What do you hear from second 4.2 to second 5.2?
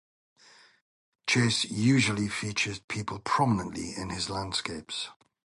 landscapes.